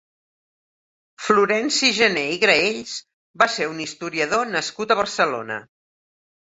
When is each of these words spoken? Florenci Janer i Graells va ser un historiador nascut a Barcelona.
Florenci 1.25 1.91
Janer 1.99 2.25
i 2.39 2.41
Graells 2.45 2.97
va 3.43 3.51
ser 3.59 3.71
un 3.77 3.87
historiador 3.89 4.53
nascut 4.59 4.97
a 4.99 5.03
Barcelona. 5.05 5.63